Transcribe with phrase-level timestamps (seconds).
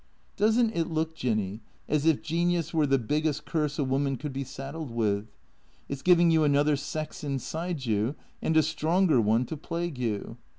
[0.35, 4.31] "Does n't it look, Jinny, as if genius were the biggest curse a woman can
[4.31, 5.27] be saddled with?
[5.87, 10.37] It 's giving you another sex inside you, and a stronger one, to plague you.